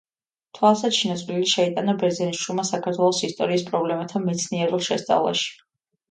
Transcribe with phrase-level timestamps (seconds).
[0.59, 5.53] თვალსაჩინო წვლილი შეიტანა ბერძენიშვილმა საქართველოს ისტორიის პრობლემათა მეცნიერულ შესწავლაში.